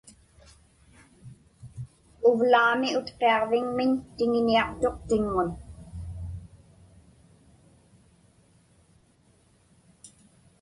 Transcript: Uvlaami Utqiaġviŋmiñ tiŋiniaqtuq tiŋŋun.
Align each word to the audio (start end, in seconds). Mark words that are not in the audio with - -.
Uvlaami 2.29 2.89
Utqiaġviŋmiñ 2.99 3.91
tiŋiniaqtuq 4.15 4.95
tiŋŋun. 5.07 5.49